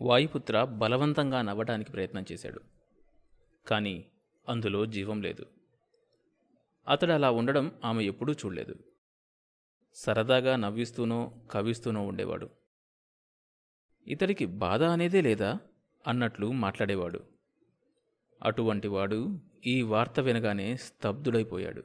వాయుపుత్ర 0.00 0.64
బలవంతంగా 0.64 1.42
నవ్వడానికి 1.42 1.92
ప్రయత్నం 1.92 2.24
చేశాడు. 2.32 2.60
కానీ 3.66 4.04
అందులో 4.48 4.86
జీవం 4.86 5.22
లేదు. 5.22 5.46
అతడు 6.88 7.12
అలా 7.12 7.30
ఉండడం 7.30 7.72
ఆమె 7.84 8.04
ఎప్పుడూ 8.04 8.32
చూడలేదు. 8.32 8.74
సరదాగా 9.94 10.56
నవ్విస్తూనో 10.56 11.32
కవిస్తూనో 11.50 12.06
ఉండేవాడు. 12.06 12.50
ఇతడికి 14.06 14.46
బాధ 14.46 14.82
అనేదే 14.82 15.20
లేదా? 15.20 15.58
అన్నట్లు 16.06 16.52
మాట్లాడేవాడు. 16.52 17.20
అటువంటివాడు 18.42 19.40
ఈ 19.66 19.82
వార్త 19.82 20.20
వినగానే 20.20 20.76
స్తబ్దుడైపోయాడు. 20.76 21.84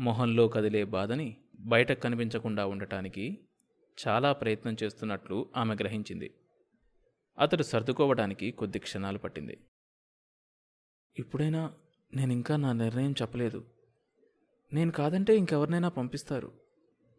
మొహంలో 0.00 0.48
కదిలే 0.48 0.84
బాధని 0.84 1.36
బయటకు 1.60 2.00
కనిపించకుండా 2.00 2.66
ఉండటానికి 2.66 3.38
చాలా 4.08 4.32
ప్రయత్నం 4.32 4.76
చేస్తున్నట్లు 4.82 5.48
ఆమె 5.56 5.74
గ్రహించింది. 5.74 6.34
అతడు 7.38 7.62
సర్దుకోవడానికి 7.62 8.50
కొద్ది 8.50 8.78
క్షణాలు 8.78 9.18
పట్టింది. 9.18 9.60
ఇప్పుడైనా 11.18 11.74
నేను 12.14 12.32
ఇంకా 12.32 12.56
నా 12.56 12.72
నిర్ణయం 12.72 13.12
చెప్పలేదు. 13.12 13.64
నేను 14.72 14.92
కాదంటే 14.92 15.36
ఇంకెవరినైనా 15.36 15.88
పంపిస్తారు. 15.88 16.60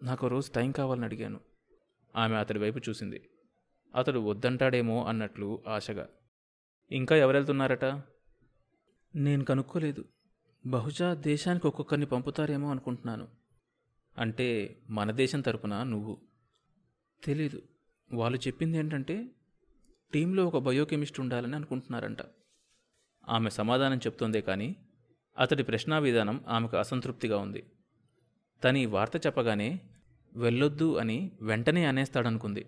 నాకు 0.04 0.28
రోజు 0.28 0.52
టైం 0.52 0.72
కావాలని 0.72 1.06
అడిగాను. 1.06 1.40
ఆమె 2.16 2.36
అతడి 2.36 2.60
వైపు 2.60 2.80
చూసింది. 2.90 3.30
అతడు 3.96 4.20
వద్దంటాడేమో 4.20 5.06
అన్నట్లు 5.06 5.64
ఆశగా. 5.68 6.10
ఇంకా 6.92 7.16
ఎవరెళ్తున్నారట? 7.16 7.86
నేను 9.16 9.44
కనుక్కోలేదు. 9.44 10.06
బహుశా 10.66 11.14
దేశానికి 11.14 11.68
ఒక్కొక్కరిని 11.68 12.06
పంపుతారేమో 12.06 12.72
అనుకుంటున్నాను. 12.72 13.28
అంటే 14.18 14.78
మన 14.90 15.12
దేశం 15.12 15.42
తరపున 15.42 15.84
నువ్వు. 15.84 16.22
తెలీదు. 17.24 17.62
వాళ్ళు 18.14 18.38
చెప్పింది 18.38 18.78
ఏంటంటే 18.78 19.35
టీంలో 20.16 20.48
ఒక 20.48 20.58
బయోకెమిస్ట్ 20.58 21.20
ఉండాలని 21.20 21.56
అనుకుంటున్నారంట. 21.56 22.18
ఆమె 23.30 23.50
సమాధానం 23.50 23.98
చెప్తోందే 23.98 24.42
కానీ 24.42 24.76
అతడి 25.38 25.64
ప్రశ్నా 25.64 26.00
విధానం 26.00 26.46
ఆమెకు 26.48 26.78
అసంతృప్తిగా 26.78 27.38
ఉంది. 27.38 27.64
తని 28.64 28.86
వార్త 28.86 29.28
చెప్పగానే 29.28 29.80
వెళ్ళొద్దు 30.36 30.98
అని 30.98 31.32
వెంటనే 31.42 31.86
అనేస్తాడనుకుంది. 31.86 32.66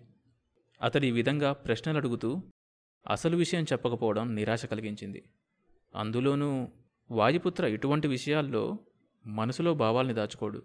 అతడి 0.81 1.08
ఈ 1.08 1.12
విధంగా 1.12 1.54
ప్రశ్నలు 1.54 1.98
అడుగుతూ 1.98 2.42
అసలు 3.09 3.38
విషయం 3.38 3.64
చెప్పకపోవడం 3.64 4.36
నిరాశ 4.36 4.66
కలిగించింది. 4.66 5.30
అందులోనూ 5.95 6.67
వాయుపుత్ర 7.11 7.66
ఇటువంటి 7.66 8.08
విషయాల్లో 8.08 8.80
మనసులో 9.26 9.73
భావాల్ని 9.73 10.14
దాచుకోడు. 10.14 10.64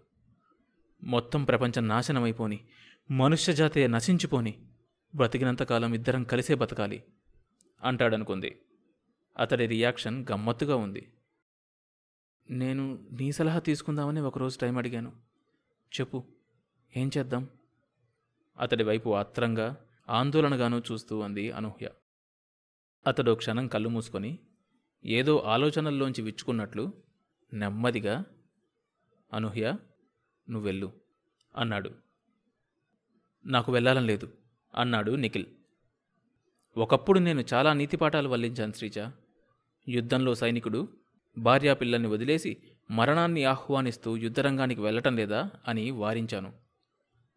మొత్తం 1.02 1.44
ప్రపంచం 1.44 1.88
నాశనమైపోని 1.88 2.60
మనుష్యజాతే 3.10 3.86
నశించిపోని 3.86 4.71
బ్రతికినంతకాలం 5.14 5.94
ఇద్దరం 5.94 6.24
కలిసే 6.24 6.54
బతకాలి 6.54 7.04
అంటాడనుకుంది. 7.82 8.62
అతడి 9.38 9.66
రియాక్షన్ 9.66 10.26
గమ్మత్తుగా 10.32 10.76
ఉంది. 10.76 11.12
నేను 12.50 13.08
నీ 13.12 13.32
సలహా 13.32 13.58
తీసుకుందామని 13.58 14.20
ఒకరోజు 14.20 14.58
టైం 14.58 14.78
అడిగాను. 14.78 15.22
చెప్పు 16.00 16.24
ఏం 16.96 17.10
చేద్దాం? 17.18 17.48
అతడి 18.58 18.84
వైపు 18.84 19.14
ఆత్రంగా 19.14 19.84
ఆందోళనగానూ 20.08 20.78
చూస్తూ 20.78 21.20
అంది 21.20 21.52
అనూహ్య. 21.52 21.90
అతడు 23.06 23.32
క్షణం 23.32 23.68
కళ్ళు 23.68 23.88
మూసుకొని 23.88 24.38
ఏదో 25.04 25.36
ఆలోచనల్లోంచి 25.36 26.22
విచ్చుకున్నట్లు 26.22 26.92
నెమ్మదిగా 27.52 28.24
అనూహ్య 29.32 29.76
నువ్వెళ్ళు 30.50 30.92
అన్నాడు. 31.56 31.90
నాకు 33.46 33.72
వెళ్ళాలని 33.72 34.06
లేదు. 34.06 34.41
అన్నాడు 34.74 35.12
నిఖిల్. 35.12 35.46
ఒకప్పుడు 36.76 37.18
నేను 37.18 37.44
చాలా 37.54 37.72
నీతిపాఠాలు 37.72 38.28
వల్లించాను 38.28 38.72
శ్రీజ. 38.72 38.98
యుద్ధంలో 39.88 40.34
సైనికుడు 40.34 40.88
భార్యా 41.38 41.74
పిల్లల్ని 41.74 42.08
వదిలేసి 42.08 42.56
మరణాన్ని 42.90 43.44
ఆహ్వానిస్తూ 43.44 44.16
యుద్ధరంగానికి 44.16 44.80
వెళ్ళటం 44.80 45.16
లేదా 45.16 45.50
అని 45.68 45.90
వారించాను. 45.90 46.52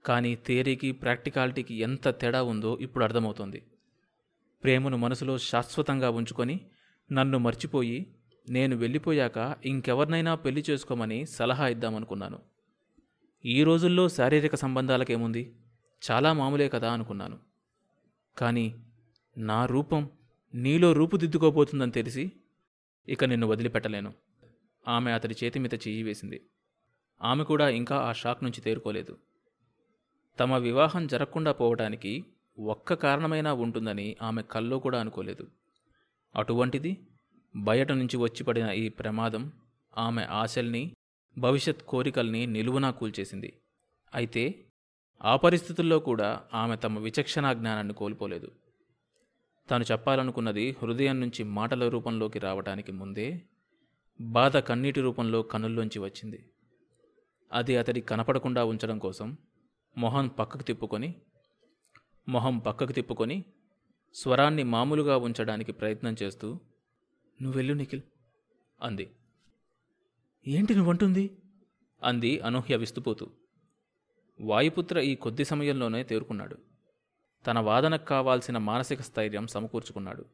కానీ 0.06 0.35
థియరీకి 0.35 0.91
ప్రాక్టికాలిటీకి 0.91 1.75
ఎంత 1.75 2.07
తేడా 2.07 2.44
ఉందో 2.44 2.78
ఇప్పుడు 2.81 3.03
అర్థమవుతోంది. 3.03 3.63
ప్రేమను 4.63 4.97
మనసులో 4.97 5.38
శాశ్వతంగా 5.38 6.09
ఉంచుకొని 6.09 6.59
నన్ను 7.12 7.38
మర్చిపోయి 7.38 8.16
నేను 8.50 8.75
వెళ్ళిపోయాక 8.75 9.57
ఇంకెవరినైనా 9.66 10.35
పెళ్ళి 10.35 10.63
చేసుకోమని 10.69 11.25
సలహా 11.25 11.68
ఇద్దామనుకున్నాను. 11.68 12.40
ఈ 13.45 13.63
రోజుల్లో 13.63 14.09
శారీరక 14.09 14.56
సంబంధాలకేముంది? 14.56 15.56
చాలా 16.11 16.33
మామూలే 16.33 16.69
కదా 16.69 16.94
అనుకున్నాను. 16.94 17.39
కానీ 18.38 18.75
నా 19.38 19.66
రూపం 19.66 20.09
నీలో 20.56 20.94
రూపుదిద్దుకోబోతుందని 20.94 21.91
తెలిసి 21.91 22.31
ఇక 23.09 23.23
నిన్ను 23.23 23.47
వదిలిపెట్టలేను. 23.47 24.13
ఆమె 24.88 25.11
అతడి 25.11 25.35
చేతి 25.44 25.59
మీద 25.59 25.73
చెయ్యి 25.73 26.03
వేసింది. 26.03 26.41
ఆమె 27.22 27.44
కూడా 27.44 27.69
ఇంకా 27.69 27.95
ఆ 27.95 28.13
షాక్ 28.13 28.44
నుంచి 28.44 28.61
తేరుకోలేదు. 28.61 29.17
తమ 30.39 30.57
వివాహం 30.57 31.07
జరగకుండా 31.07 31.51
పోవటానికి 31.51 32.25
ఒక్క 32.59 32.94
కారణమైనా 32.94 33.53
ఉంటుందని 33.53 34.17
ఆమె 34.22 34.41
కల్లో 34.41 34.79
కూడా 34.79 35.00
అనుకోలేదు. 35.00 35.47
అటువంటిది 36.35 36.97
బయట 37.56 37.91
నుంచి 37.91 38.17
వచ్చిపడిన 38.17 38.69
ఈ 38.69 38.89
ప్రమాదం 38.89 39.51
ఆమె 39.97 40.23
ఆశల్ని 40.23 40.95
భవిష్యత్ 41.38 41.81
కోరికల్ని 41.81 42.45
నిలువునా 42.45 42.91
కూల్చేసింది. 42.91 43.53
అయితే 44.13 44.65
ఆ 45.24 45.36
పరిస్థితుల్లో 45.36 46.00
కూడా 46.00 46.42
ఆమె 46.53 46.76
తమ 46.76 47.00
విచక్షణా 47.00 47.53
జ్ఞానాన్ని 47.53 47.94
కోల్పోలేదు. 47.94 48.52
తాను 49.70 49.84
చెప్పాలనుకున్నది 49.84 50.76
హృదయం 50.81 51.20
నుంచి 51.20 51.44
మాటల 51.44 51.88
రూపంలోకి 51.88 52.40
రావటానికి 52.40 52.92
ముందే 52.92 53.42
బాధ 54.22 54.58
కన్నీటి 54.58 55.02
రూపంలో 55.02 55.42
కనుల్లోంచి 55.42 56.00
వచ్చింది. 56.00 56.50
అది 57.52 57.78
అతడి 57.78 58.02
కనపడకుండా 58.02 58.66
ఉంచడం 58.66 59.00
కోసం 59.00 59.38
మొహం 59.98 60.28
పక్కకు 60.28 60.64
తిప్పుకొని 60.64 61.16
మొహం 62.30 62.59
పక్కకు 62.59 62.92
తిప్పుకొని 62.92 63.46
స్వరాన్ని 64.14 64.64
మామూలుగా 64.64 65.18
ఉంచడానికి 65.18 65.72
ప్రయత్నం 65.72 66.16
చేస్తూ 66.24 66.59
నువ్వెళ్ళు 67.42 67.74
నిఖిల్ 67.74 68.02
అంది. 68.81 69.12
ఏంటి 70.48 70.75
నువ్వంటుంది? 70.75 71.38
అంది 72.04 72.40
అనూహ్య 72.40 72.75
విస్తుపోతూ. 72.75 73.30
వాయుపుత్ర 74.40 75.00
ఈ 75.00 75.16
కొద్ది 75.16 75.46
సమయంలోనే 75.46 76.03
తేరుకున్నాడు. 76.03 76.57
తన 77.47 77.59
వాదనకు 77.59 78.06
కావాల్సిన 78.06 78.57
మానసిక 78.57 79.01
స్థైర్యం 79.01 79.47
సమకూర్చుకున్నాడు. 79.47 80.25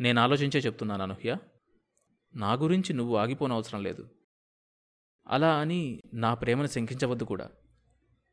నేను 0.00 0.20
ఆలోచించే 0.20 0.60
చెప్తున్నాను 0.60 1.02
అనూహ్య. 1.02 1.36
నా 2.36 2.52
గురించి 2.52 2.92
నువ్వు 2.92 3.16
ఆగిపోనవసరం 3.16 3.82
లేదు. 3.82 4.08
అలా 5.26 5.56
అని 5.56 6.00
నా 6.14 6.34
ప్రేమను 6.34 6.66
శంకించవద్దు 6.66 7.24
కూడా. 7.24 7.50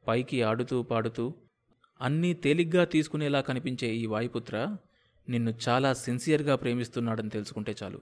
పైకి 0.08 0.42
ఆడుతూ 0.42 0.84
పాడుతూ 0.84 1.34
అన్నీ 2.02 2.34
తేలిగ్గా 2.34 2.86
తీసుకునేలా 2.86 3.42
కనిపించే 3.42 3.96
ఈ 3.96 4.06
వాయుపుత్ర 4.06 4.78
నిన్ను 5.30 5.54
చాలా 5.70 5.94
సిన్సియర్గా 5.94 6.56
ప్రేమిస్తున్నాడని 6.56 7.30
తెలుసుకుంటే 7.30 7.76
చాలు. 7.84 8.02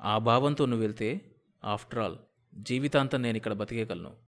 ఆ 0.00 0.18
భావంతో 0.18 0.66
నువ్వు 0.66 0.84
వెళ్తే 0.84 1.36
ఆఫ్టర్ 1.64 1.98
ఆల్ 1.98 2.16
జీవితాంతం 2.54 3.22
నేను 3.22 3.36
ఇక్కడ 3.36 3.52
బతికేయగలను. 3.52 4.27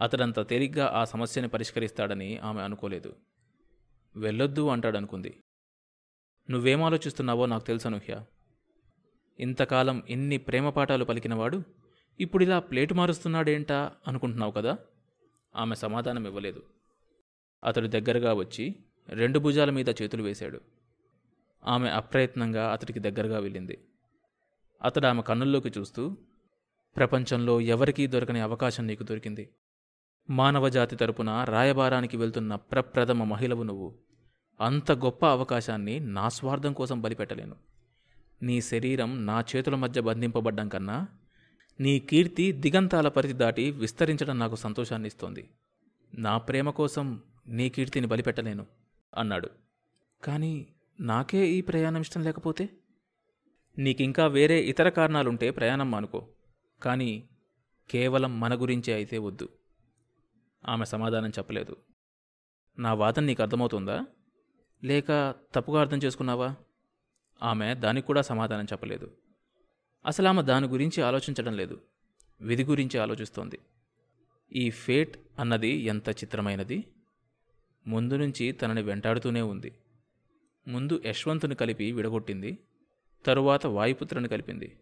అతడంత 0.00 0.48
తేలిగ్గా 0.48 0.86
ఆ 0.86 1.04
సమస్యని 1.04 1.48
పరిష్కరిస్తాడని 1.48 2.38
ఆమె 2.38 2.62
అనుకోలేదు. 2.62 3.16
వెళ్ళొద్దు 4.16 4.68
అంటాడనుకుంది. 4.68 5.40
నువ్వేం 6.50 6.82
ఆలోచిస్తున్నావో 6.82 7.46
నాకు 7.46 7.64
తెలుసు 7.64 7.88
అనూహ్య. 7.88 8.24
ఇంతకాలం 9.40 10.02
ఎన్ని 10.10 10.38
ప్రేమ 10.38 10.70
పాఠాలు 10.70 11.04
పలికినవాడు 11.04 11.62
ఇప్పుడిలా 12.20 12.58
ప్లేటు 12.58 12.94
మారుస్తున్నాడేంటా 12.94 13.92
అనుకుంటున్నావు 14.08 14.52
కదా? 14.52 14.78
ఆమె 15.56 15.74
సమాధానం 15.74 16.26
ఇవ్వలేదు. 16.26 16.62
అతడు 17.64 17.86
దగ్గరగా 17.86 18.32
వచ్చి 18.32 18.76
రెండు 19.08 19.38
భుజాల 19.38 19.70
మీద 19.70 19.88
చేతులు 19.88 20.22
వేశాడు. 20.22 20.60
ఆమె 21.64 21.88
అప్రయత్నంగా 21.88 22.72
అతడికి 22.72 22.98
దగ్గరగా 22.98 23.38
వెళ్ళింది. 23.38 23.84
అతడు 24.82 25.06
ఆమె 25.06 25.22
కన్నుల్లోకి 25.22 25.72
చూస్తూ 25.78 26.16
ప్రపంచంలో 26.96 27.60
ఎవరికీ 27.60 28.06
దొరకని 28.06 28.40
అవకాశం 28.40 28.86
నీకు 28.86 29.02
దొరికింది. 29.02 29.50
మానవజాతి 30.30 30.96
తరపున 30.96 31.44
రాయబారానికి 31.44 32.16
వెళ్తున్న 32.16 32.54
ప్రప్రథమ 32.54 33.24
మహిళవు 33.24 33.62
నువ్వు. 33.62 33.98
అంత 34.60 34.92
గొప్ప 34.92 35.26
అవకాశాన్ని 35.26 36.00
నా 36.00 36.28
స్వార్థం 36.28 36.72
కోసం 36.72 37.00
బలిపెట్టలేను. 37.00 37.56
నీ 38.42 38.60
శరీరం 38.60 39.26
నా 39.26 39.44
చేతుల 39.56 39.74
మధ్య 39.74 40.00
బంధింపబడ్డం 40.00 40.68
కన్నా 40.68 41.08
నీ 41.80 41.98
కీర్తి 41.98 42.52
దిగంతాల 42.52 43.08
పరిధి 43.08 43.32
దాటి 43.32 43.70
విస్తరించడం 43.70 44.38
నాకు 44.38 44.54
సంతోషాన్ని 44.54 45.06
ఇస్తోంది. 45.06 45.50
నా 46.14 46.38
ప్రేమ 46.38 46.70
కోసం 46.70 47.22
నీ 47.48 47.68
కీర్తిని 47.68 48.06
బలిపెట్టలేను 48.06 48.66
అన్నాడు. 49.16 49.50
కానీ 50.24 50.66
నాకే 51.00 51.48
ఈ 51.48 51.60
ప్రయాణం 51.60 52.00
ఇష్టం 52.00 52.22
లేకపోతే? 52.22 52.68
నీకింకా 53.78 54.26
వేరే 54.26 54.60
ఇతర 54.60 54.88
కారణాలుంటే 54.88 55.50
ప్రయాణం 55.50 55.94
అనుకో 55.94 56.28
కానీ 56.82 57.28
కేవలం 57.90 58.40
మన 58.40 58.60
గురించే 58.60 58.94
అయితే 58.94 59.18
వద్దు. 59.18 59.48
ఆమె 60.64 60.84
సమాధానం 60.84 61.28
చెప్పలేదు. 61.30 61.76
నా 62.78 62.94
వాదన 62.94 63.22
నీకు 63.22 63.42
అర్థమవుతుందా? 63.42 64.06
లేక 64.84 65.34
తప్పుగా 65.54 65.80
అర్థం 65.80 65.98
చేసుకున్నావా? 65.98 66.54
ఆమె 67.42 67.74
దానికి 67.74 68.06
కూడా 68.06 68.22
సమాధానం 68.22 68.64
చెప్పలేదు. 68.64 69.16
అసలు 70.06 70.28
ఆమె 70.28 70.42
దాని 70.42 70.66
గురించి 70.66 71.02
ఆలోచించడం 71.02 71.56
లేదు. 71.56 71.80
విధి 72.40 72.64
గురించి 72.64 73.00
ఆలోచిస్తోంది. 73.00 73.58
ఈ 74.52 74.70
ఫేట్ 74.70 75.16
అన్నది 75.38 75.68
ఎంత 75.68 76.08
చిత్రమైనది? 76.08 76.84
ముందు 77.86 78.14
నుంచి 78.14 78.52
తనని 78.52 78.82
వెంటాడుతూనే 78.82 79.42
ఉంది. 79.42 79.78
ముందు 80.68 81.02
యశ్వంతుని 81.06 81.54
కలిపి 81.54 81.92
విడగొట్టింది. 81.92 82.58
తరువాత 83.26 83.66
వాయుపుత్రని 83.66 84.28
కలిపింది. 84.28 84.76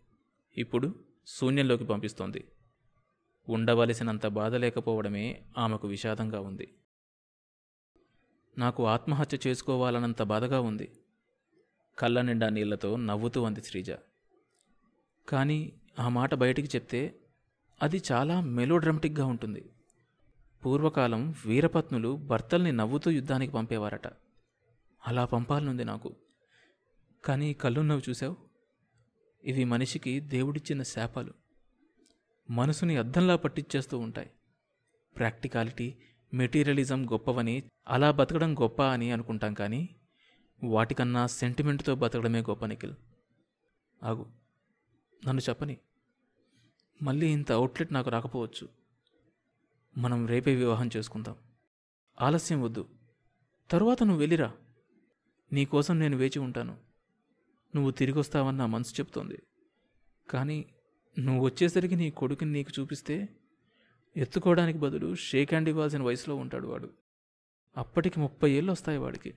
ఇప్పుడు 0.59 0.95
శూన్యంలోకి 1.27 1.85
పంపిస్తోంది. 1.85 2.45
ఉండవలసినంత 3.49 4.27
బాధ 4.27 4.55
లేకపోవడమే 4.55 5.43
ఆమెకు 5.59 5.89
విషాదంగా 5.89 6.41
ఉంది. 6.41 6.75
నాకు 8.59 8.87
ఆత్మహత్య 8.87 9.39
చేసుకోవాలన్నంత 9.47 10.23
బాధగా 10.23 10.61
ఉంది. 10.61 10.93
కళ్ళ 11.99 12.21
నిండా 12.21 12.49
నీళ్ళతో 12.49 12.97
నవ్వుతూ 12.97 13.45
అంది 13.45 13.63
శ్రీజ. 13.63 13.91
కానీ 15.29 15.73
ఆ 15.99 16.09
మాట 16.09 16.35
బయటికి 16.35 16.69
చెప్తే 16.77 17.19
అది 17.83 18.03
చాలా 18.13 18.41
మెలోడ్రమటిక్గా 18.41 19.27
ఉంటుంది. 19.27 19.71
పూర్వకాలం 20.67 21.35
వీరపత్నులు 21.47 22.17
భర్తల్ని 22.17 22.73
నవ్వుతూ 22.73 23.11
యుద్ధానికి 23.11 23.53
పంపేవారట. 23.53 24.07
అలా 25.07 25.25
పంపాలనుంది 25.25 25.85
నాకు. 25.85 26.17
కానీ 27.25 27.53
కళ్ళున్నవి 27.53 28.03
చూసావు 28.09 28.37
ఇవి 29.45 29.65
మనిషికి 29.65 30.21
దేవుడిచ్చిన 30.21 30.83
శాపాలు. 30.83 31.46
మనసుని 32.51 32.97
అద్దంలా 32.97 33.37
పట్టించేస్తూ 33.37 33.99
ఉంటాయి. 33.99 34.31
ప్రాక్టికాలిటీ 35.17 35.97
మెటీరియలిజం 36.35 37.13
గొప్పవని 37.13 37.63
అలా 37.89 38.11
బతకడం 38.11 38.55
గొప్ప 38.59 38.83
అని 38.83 39.11
అనుకుంటాం 39.11 39.55
కానీ 39.55 39.97
వాటికన్నా 40.65 41.27
సెంటిమెంట్తో 41.27 41.95
బతకడమే 41.95 42.41
గొప్ప 42.41 42.67
నిఖిల్. 42.67 42.95
ఆగు 44.03 44.27
నన్ను 45.27 45.43
చెప్పని. 45.49 45.79
మళ్ళీ 47.03 47.33
ఇంత 47.33 47.53
అవుట్లెట్ 47.53 47.93
నాకు 47.93 48.11
రాకపోవచ్చు. 48.11 48.69
మనం 49.99 50.27
రేపే 50.27 50.55
వివాహం 50.55 50.91
చేసుకుందాం. 50.97 51.37
ఆలస్యం 52.21 52.63
వద్దు. 52.63 52.89
తరువాత 53.71 54.03
నువ్వు 54.03 54.21
వెళ్ళిరా. 54.21 54.53
నీకోసం 55.53 55.99
నేను 55.99 56.17
వేచి 56.17 56.39
ఉంటాను. 56.39 56.77
నువ్వు 57.75 57.91
తిరిగి 57.91 58.19
వస్తావని 58.19 58.57
నా 58.57 58.67
మనసు 58.67 58.95
చెప్తోంది. 58.95 59.43
కానీ 60.31 60.65
నువ్వు 61.19 61.45
వచ్చేసరికి 61.45 61.97
నీ 61.97 62.11
కొడుకుని 62.11 62.53
నీకు 62.53 62.81
చూపిస్తే 62.81 63.29
ఎత్తుకోవడానికి 64.17 64.79
బదులు 64.79 65.15
షేక్ 65.15 65.51
హ్యాండ్ 65.51 65.69
ఇవ్వాల్సిన 65.69 66.03
వయసులో 66.03 66.37
ఉంటాడు 66.37 66.67
వాడు. 66.67 66.91
అప్పటికి 67.77 68.21
ముప్పై 68.21 68.51
ఏళ్ళు 68.51 68.73
వస్తాయి 68.73 68.99
వాడికి. 68.99 69.35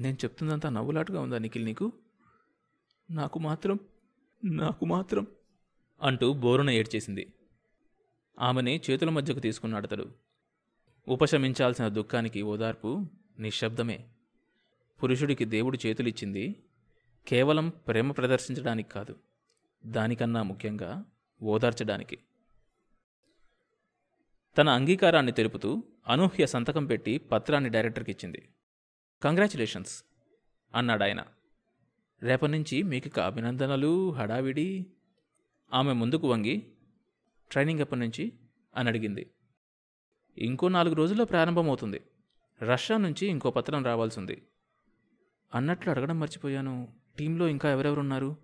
నేను 0.00 0.14
చెప్తుందంతా 0.14 0.68
నవ్వులాటుగా 0.68 1.20
ఉందా 1.20 1.38
నిఖిల్ 1.38 1.64
నీకు? 1.64 1.92
నాకు 3.10 3.38
మాత్రం 3.38 3.78
నాకు 4.44 4.84
మాత్రం 4.84 5.26
అంటూ 6.02 6.32
బోరున 6.32 6.70
ఏడ్చేసింది. 6.70 7.32
ఆమెని 8.40 8.80
చేతుల 8.90 9.10
మధ్యకు 9.10 9.40
తీసుకున్నాడు 9.40 9.86
అతడు 9.86 10.06
ఉపశమించాల్సిన 11.08 11.88
దుఃఖానికి 11.88 12.42
ఓదార్పు 12.42 13.06
నిశ్శబ్దమే. 13.38 14.08
పురుషుడికి 15.02 15.44
దేవుడు 15.44 15.78
చేతులిచ్చింది 15.86 16.62
కేవలం 17.28 17.68
ప్రేమ 17.68 18.12
ప్రదర్శించడానికి 18.12 18.88
కాదు. 18.88 19.16
దానికన్నా 19.86 20.42
ముఖ్యంగా 20.42 21.04
ఓదార్చడానికి. 21.42 22.18
తన 24.58 24.68
అంగీకారాన్ని 24.68 25.32
తెలుపుతూ 25.32 25.84
అనూహ్య 26.08 26.46
సంతకం 26.46 26.86
పెట్టి 26.86 27.18
పత్రాన్ని 27.18 27.70
డైరెక్టర్కి 27.70 28.10
ఇచ్చింది. 28.10 28.48
కంగ్రాచులేషన్స్ 29.22 30.04
అన్నాడాయన. 30.74 31.24
రేపటి 32.22 32.52
నుంచి 32.52 32.82
మీకు 32.82 33.20
అభినందనలు 33.20 34.12
హడావిడి 34.12 34.86
ఆమె 35.72 35.92
ముందుకు 35.92 36.28
వంగి 36.28 36.72
ట్రైనింగ్ 37.50 37.80
ఎప్పటి 37.80 38.00
నుంచి 38.00 38.32
అని 38.76 38.88
అడిగింది. 38.88 39.30
ఇంకో 40.38 40.68
నాలుగు 40.68 40.94
రోజుల్లో 40.94 41.24
ప్రారంభమవుతుంది. 41.24 42.00
రష్యా 42.62 42.96
నుంచి 42.96 43.26
ఇంకో 43.26 43.50
పత్రం 43.50 43.84
రావాల్సి 43.84 44.20
ఉంది 44.20 44.42
అన్నట్లు 45.54 45.90
అడగడం 45.90 46.20
మర్చిపోయాను. 46.20 46.94
టీంలో 47.18 47.48
ఇంకా 47.48 47.70
ఎవరెవరున్నారు? 47.70 48.43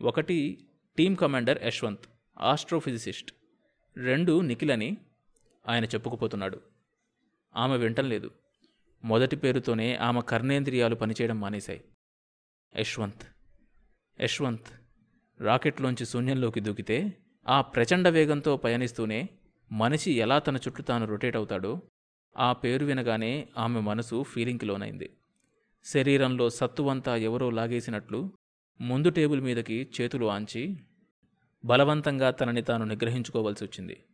ఒకటి 0.00 0.58
టీం 0.98 1.14
కమాండర్ 1.14 1.58
యశ్వంత్ 1.62 2.00
ఆస్ట్రోఫిజిసిస్ట్. 2.40 3.32
రెండు 3.96 4.40
నిఖిల్ 4.40 4.70
అని 4.70 4.96
ఆయన 5.68 5.84
చెప్పుకుపోతున్నాడు. 5.84 6.60
ఆమె 7.56 7.76
వింటం 7.76 8.30
మొదటి 9.04 9.36
పేరుతోనే 9.36 9.94
ఆమె 9.94 10.20
కర్ణేంద్రియాలు 10.20 10.94
పనిచేయడం 10.94 11.40
మానేశాయి. 11.40 11.84
యశ్వంత్ 12.76 13.22
యశ్వంత్ 14.20 14.66
రాకెట్లోంచి 15.42 16.06
శూన్యంలోకి 16.06 16.60
దూకితే 16.60 17.12
ఆ 17.48 17.60
ప్రచండ 17.60 18.08
వేగంతో 18.08 18.56
పయనిస్తూనే 18.56 19.28
మనిషి 19.72 20.12
ఎలా 20.12 20.38
తన 20.38 20.56
చుట్టూ 20.56 20.82
తాను 20.82 21.06
రొటేట్ 21.06 21.36
అవుతాడో 21.36 21.82
ఆ 22.36 22.52
పేరు 22.52 22.84
వినగానే 22.84 23.48
ఆమె 23.58 23.80
మనసు 23.80 24.22
ఫీలింగ్కి 24.22 24.66
లోనైంది. 24.66 25.16
శరీరంలో 25.84 26.50
సత్తువంతా 26.50 27.16
ఎవరో 27.16 27.50
లాగేసినట్లు 27.50 28.32
ముందు 28.80 29.10
టేబుల్ 29.10 29.40
మీదకి 29.40 29.90
చేతులు 30.00 30.26
ఆంచి 30.26 30.76
బలవంతంగా 31.64 32.30
తనని 32.30 32.62
తాను 32.62 32.84
నిగ్రహించుకోవలసి 32.84 33.64
వచ్చింది. 33.64 34.04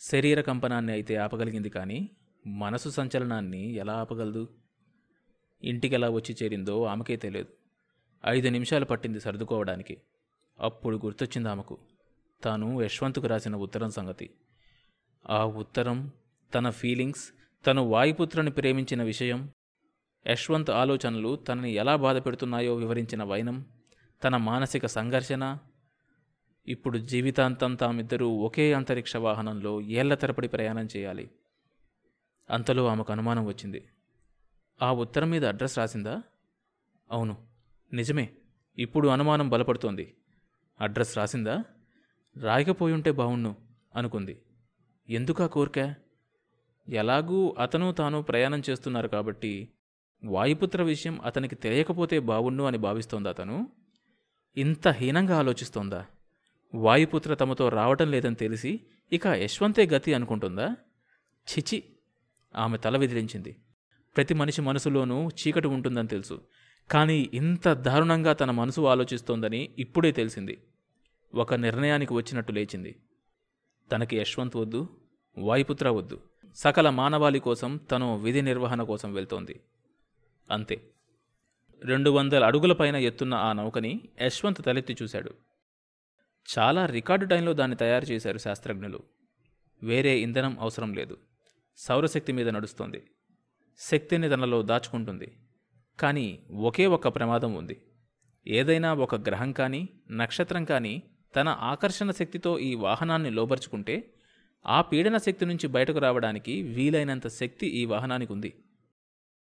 శరీర 0.00 0.40
కంపనాన్ని 0.40 0.92
అయితే 0.92 1.16
ఆపగలిగింది 1.16 1.68
కానీ 1.68 2.10
మనసు 2.46 2.88
సంచలనాన్ని 2.88 3.74
ఎలా 3.74 3.92
ఆపగలదు? 3.92 4.48
ఇంటికెలా 5.62 6.10
వచ్చి 6.10 6.36
చేరిందో 6.42 6.84
ఆమెకే 6.84 7.16
తెలియదు. 7.16 7.48
ఐదు 8.26 8.48
నిమిషాలు 8.48 8.84
పట్టింది 8.84 9.20
సర్దుకోవడానికి. 9.20 9.96
అప్పుడు 10.60 10.96
గుర్తొచ్చింది 10.96 11.48
ఆమెకు. 11.48 11.78
తాను 12.42 12.82
యశ్వంత్కు 12.82 13.26
రాసిన 13.26 13.56
ఉత్తరం 13.56 13.90
సంగతి. 13.90 14.30
ఆ 15.30 15.44
ఉత్తరం 15.44 16.12
తన 16.54 16.70
ఫీలింగ్స్ 16.70 17.32
తను 17.66 17.82
వాయుపుత్రని 17.82 18.50
ప్రేమించిన 18.50 19.02
విషయం 19.02 19.50
యశ్వంత్ 20.26 20.70
ఆలోచనలు 20.70 21.36
తనని 21.36 21.72
ఎలా 21.72 21.96
బాధ 21.96 22.16
పెడుతున్నాయో 22.16 22.74
వివరించిన 22.74 23.22
వైనం 23.22 23.66
తన 24.24 24.36
మానసిక 24.36 24.86
సంఘర్షణ 24.86 25.58
ఇప్పుడు 26.68 26.98
జీవితాంతం 26.98 27.74
తామిద్దరూ 27.74 28.28
ఒకే 28.28 28.72
అంతరిక్ష 28.72 29.16
వాహనంలో 29.16 29.80
ఏళ్ళ 29.80 30.14
తరపడి 30.14 30.48
ప్రయాణం 30.48 30.88
చేయాలి. 30.96 31.30
అంతలో 32.50 32.86
ఆమెకు 32.86 33.12
అనుమానం 33.12 33.46
వచ్చింది. 33.46 33.88
ఆ 34.82 34.92
ఉత్తరం 34.92 35.30
మీద 35.30 35.46
అడ్రస్ 35.46 35.78
రాసిందా? 35.78 36.22
అవును. 37.10 37.46
నిజమే. 37.92 38.30
ఇప్పుడు 38.78 39.08
అనుమానం 39.08 39.48
బలపడుతోంది. 39.48 40.16
అడ్రస్ 40.80 41.18
రాసిందా? 41.18 41.64
రాయకపోయుంటే 42.36 43.10
బావుణ్ణు 43.10 43.56
అనుకుంది. 43.94 44.42
ఎందుకా 45.08 45.46
కోరిక? 45.46 45.94
ఎలాగూ 46.88 47.54
అతను 47.58 47.92
తాను 47.92 48.22
ప్రయాణం 48.22 48.62
చేస్తున్నారు 48.70 49.08
కాబట్టి 49.08 49.68
వాయుపుత్ర 50.24 50.82
విషయం 50.82 51.20
అతనికి 51.24 51.54
తెలియకపోతే 51.54 52.18
బావుండు 52.18 52.64
అని 52.64 52.78
భావిస్తోందా 52.78 53.30
అతను 53.30 53.68
ఇంత 54.56 54.88
హీనంగా 54.88 55.38
ఆలోచిస్తోందా? 55.38 56.06
వాయుపుత్ర 56.74 57.34
తమతో 57.34 57.68
రావటం 57.68 58.10
లేదని 58.10 58.34
తెలిసి 58.34 58.80
ఇక 59.12 59.26
యశ్వంతే 59.26 59.86
గతి 59.86 60.14
అనుకుంటుందా? 60.14 60.76
చిచి 61.50 61.82
ఆమె 62.56 62.78
తల 62.78 62.96
విదిలించింది. 62.96 63.56
ప్రతి 64.16 64.34
మనిషి 64.34 64.62
మనసులోనూ 64.62 65.28
చీకటి 65.28 65.66
ఉంటుందని 65.66 66.08
తెలుసు. 66.08 66.40
కానీ 66.90 67.30
ఇంత 67.34 67.68
దారుణంగా 67.68 68.32
తన 68.32 68.50
మనసు 68.50 68.80
ఆలోచిస్తోందని 68.80 69.74
ఇప్పుడే 69.78 70.12
తెలిసింది. 70.12 70.62
ఒక 71.34 71.54
నిర్ణయానికి 71.54 72.14
వచ్చినట్టు 72.14 72.52
లేచింది. 72.52 72.96
తనకి 73.92 74.16
యశ్వంత్ 74.16 74.56
వద్దు 74.56 74.88
వాయుపుత్ర 75.38 75.88
వద్దు. 75.88 76.20
సకల 76.54 76.90
మానవాళి 76.90 77.40
కోసం 77.40 77.76
తను 77.76 78.16
విధి 78.16 78.42
నిర్వహణ 78.42 78.82
కోసం 78.82 79.14
వెళ్తోంది. 79.14 79.60
అంతే. 80.50 80.90
రెండు 81.84 82.10
వందల 82.10 82.44
అడుగుల 82.44 82.72
పైన 82.72 82.96
ఎత్తున్న 82.96 83.34
ఆ 83.34 83.52
నౌకని 83.52 84.00
యశ్వంత్ 84.22 84.64
తలెత్తి 84.64 84.96
చూశాడు. 85.02 85.34
చాలా 86.58 86.86
రికార్డు 86.86 87.26
టైంలో 87.26 87.52
దాన్ని 87.52 87.76
తయారు 87.76 88.04
చేశారు 88.04 88.38
శాస్త్రజ్ఞులు. 88.38 89.02
వేరే 89.82 90.18
ఇంధనం 90.18 90.60
అవసరం 90.60 90.94
లేదు. 90.94 91.18
సౌరశక్తి 91.76 92.32
మీద 92.32 92.48
నడుస్తోంది. 92.48 93.02
శక్తిని 93.78 94.28
తనలో 94.28 94.62
దాచుకుంటుంది. 94.62 95.36
కానీ 96.00 96.46
ఒకే 96.50 96.86
ఒక 96.86 97.08
ప్రమాదం 97.08 97.54
ఉంది. 97.54 97.82
ఏదైనా 98.46 98.94
ఒక 98.94 99.14
గ్రహం 99.14 99.52
కానీ 99.52 99.88
నక్షత్రం 100.10 100.64
కానీ 100.64 101.02
తన 101.36 101.48
ఆకర్షణ 101.48 102.10
శక్తితో 102.10 102.58
ఈ 102.58 102.74
వాహనాన్ని 102.74 103.30
లోపరుచుకుంటే 103.30 104.14
ఆ 104.66 104.80
పీడన 104.80 105.16
శక్తి 105.16 105.46
నుంచి 105.46 105.66
బయటకు 105.66 105.98
రావడానికి 105.98 106.62
వీలైనంత 106.62 107.28
శక్తి 107.28 107.66
ఈ 107.66 107.84
వాహనానికి 107.84 108.32
ఉంది 108.32 108.64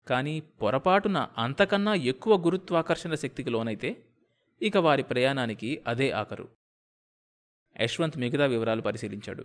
కానీ 0.09 0.41
పొరపాటున 0.41 1.29
అంతకన్నా 1.39 1.95
ఎక్కువ 1.95 2.41
గురుత్వాకర్షణ 2.41 3.15
శక్తికి 3.15 3.51
లోనైతే 3.51 4.05
ఇక 4.63 4.77
వారి 4.77 5.03
ప్రయాణానికి 5.03 5.83
అదే 5.87 6.11
ఆఖరు. 6.11 6.49
యశ్వంత్ 7.81 8.19
మిగతా 8.19 8.47
వివరాలు 8.47 8.83
పరిశీలించాడు. 8.83 9.45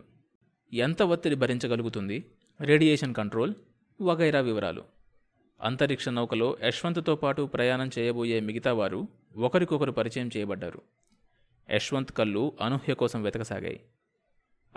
ఎంత 0.74 1.02
ఒత్తిడి 1.04 1.36
భరించగలుగుతుంది? 1.36 2.26
రేడియేషన్ 2.62 3.14
కంట్రోల్ 3.14 3.54
వగైరా 4.02 4.40
వివరాలు. 4.40 4.84
అంతరిక్ష 5.62 6.10
నౌకలో 6.10 6.58
యశ్వంత్తో 6.64 7.16
పాటు 7.16 7.42
ప్రయాణం 7.42 7.90
చేయబోయే 8.00 8.40
మిగతా 8.40 8.74
వారు 8.74 9.08
ఒకరికొకరు 9.38 9.92
పరిచయం 9.92 10.30
చేయబడ్డారు. 10.38 10.82
యశ్వంత్ 11.72 12.12
కళ్ళు 12.12 12.58
అనూహ్య 12.62 12.94
కోసం 12.94 13.24
వెతకసాగాయి. 13.24 13.82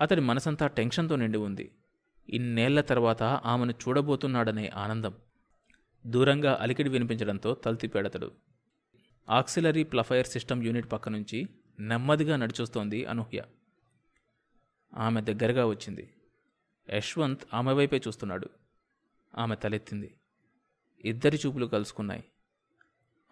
అతడి 0.00 0.20
మనసంతా 0.20 0.66
టెన్షన్తో 0.66 1.16
నిండి 1.16 1.38
ఉంది. 1.38 1.70
ఇన్నేళ్ళ 2.28 2.80
తర్వాత 2.80 3.22
ఆమెను 3.22 3.70
చూడబోతున్నాడనే 3.70 4.70
ఆనందం 4.74 5.14
దూరంగా 6.06 6.58
అలికిడి 6.60 6.88
వినిపించడంతో 6.88 7.54
తలతిప్పాడతడు 7.54 8.32
ఆక్సిలరీ 9.28 9.84
ప్లఫైర్ 9.84 10.26
సిస్టమ్ 10.26 10.64
యూనిట్ 10.64 10.92
పక్క 10.92 11.08
నుంచి 11.08 11.48
నెమ్మదిగా 11.80 12.36
నడిచొస్తోంది 12.36 13.04
అనూహ్య. 13.04 13.42
ఆమె 14.94 15.20
దగ్గరగా 15.20 15.66
వచ్చింది. 15.66 16.14
యశ్వంత్ 16.90 17.42
ఆమె 17.54 17.72
వైపే 17.72 18.00
చూస్తున్నాడు. 18.08 18.48
ఆమె 19.38 19.56
తలెత్తింది. 19.56 20.14
ఇద్దరి 21.04 21.38
చూపులు 21.46 21.66
కలుసుకున్నాయి. 21.66 22.24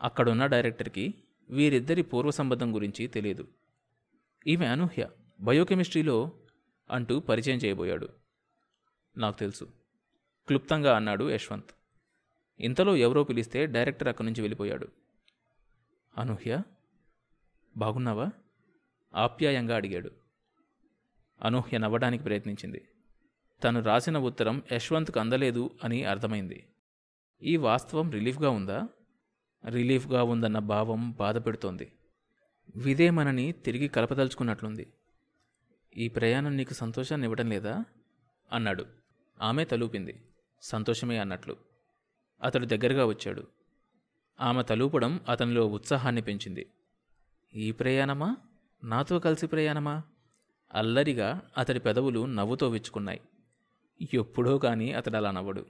అక్కడున్న 0.03 0.47
డైరెక్టర్కి 0.47 1.15
వీరిద్దరి 1.51 2.03
పూర్వ 2.03 2.31
సంబంధం 2.31 2.75
గురించి 2.75 3.07
తెలియదు. 3.07 3.49
ఈమె 4.47 4.67
అనూహ్య 4.67 5.11
బయోకెమిస్ట్రీలో 5.41 6.33
అంటూ 6.91 7.21
పరిచయం 7.21 7.59
చేయబోయాడు. 7.59 8.09
నాకు 9.17 9.39
తెలుసు. 9.39 9.65
క్లుప్తంగా 10.47 10.97
అన్నాడు 10.97 11.31
యశ్వంత్. 11.31 11.71
ఇంతలో 12.61 12.97
ఎవరో 12.97 13.25
పిలిస్తే 13.25 13.67
డైరెక్టర్ 13.67 14.09
అక్కడి 14.09 14.27
నుంచి 14.27 14.41
వెళ్ళిపోయాడు. 14.41 14.89
అనూహ్య 16.19 16.63
బాగున్నావా? 17.77 18.31
ఆప్యాయంగా 19.15 19.77
అడిగాడు. 19.77 20.11
అనూహ్య 21.43 21.79
నవ్వడానికి 21.79 22.25
ప్రయత్నించింది. 22.25 22.89
తను 23.65 23.83
రాసిన 23.83 24.19
ఉత్తరం 24.19 24.63
యశ్వంత్కు 24.73 25.21
అందలేదు 25.21 25.71
అని 25.85 26.05
అర్థమైంది. 26.05 26.67
ఈ 27.43 27.57
వాస్తవం 27.57 28.11
రిలీఫ్గా 28.11 28.51
ఉందా? 28.51 28.89
రిలీఫ్గా 29.69 30.23
ఉందన్న 30.23 30.59
భావం 30.59 31.11
బాధపెడుతోంది. 31.11 31.93
విదే 32.77 33.11
మనని 33.11 33.53
తిరిగి 33.53 33.89
కలపదలుచుకున్నట్లుంది. 33.89 34.93
ఈ 35.97 36.09
ప్రయాణం 36.09 36.57
నీకు 36.57 36.75
సంతోషాన్ని 36.75 37.25
ఇవ్వడం 37.25 37.49
లేదా? 37.49 37.85
అన్నాడు. 38.53 38.87
ఆమె 39.41 39.65
తలూపింది. 39.65 40.23
సంతోషమే 40.63 41.19
అన్నట్లు. 41.19 41.68
అతడు 42.43 42.67
దగ్గరగా 42.67 43.07
వచ్చాడు. 43.07 43.43
ఆమె 44.41 44.63
తలూపడం 44.63 45.21
అతనిలో 45.29 45.67
ఉత్సాహాన్ని 45.67 46.23
పెంచింది. 46.23 46.67
ఈ 47.55 47.73
ప్రయాణమా? 47.73 48.37
నాతో 48.85 49.19
కలిసి 49.19 49.47
ప్రయాణమా? 49.47 50.03
అల్లరిగా 50.75 51.41
అతడి 51.59 51.81
పెదవులు 51.81 52.27
నవ్వుతో 52.27 52.69
విచ్చుకున్నాయి. 52.69 53.21
ఎప్పుడో 54.15 54.59
కానీ 54.59 54.93
అతడు 54.93 55.17
అలా 55.17 55.31
నవ్వడు. 55.31 55.67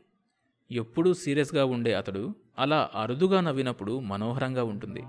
ఎప్పుడూ 0.70 1.14
సీరియస్గా 1.14 1.64
ఉండే 1.64 1.94
అతడు 1.94 2.34
అలా 2.58 2.90
అరుదుగా 2.94 3.40
నవ్వినప్పుడు 3.40 4.00
మనోహరంగా 4.00 4.64
ఉంటుంది. 4.64 5.02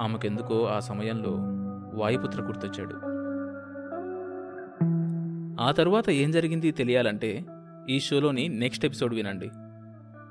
ఆమెకెందుకో 0.00 0.66
ఆ 0.66 0.78
సమయంలో 0.78 1.36
వాయుపుత్ర 1.98 2.42
గుర్తొచ్చాడు. 2.42 2.94
ఆ 5.62 5.72
తర్వాత 5.72 6.10
ఏం 6.10 6.30
జరిగింది 6.30 6.72
తెలియాలంటే 6.72 7.46
ఈ 7.88 8.00
షోలోని 8.00 8.48
నెక్స్ట్ 8.48 8.84
ఎపిసోడ్ 8.84 9.14
వినండి. 9.14 9.50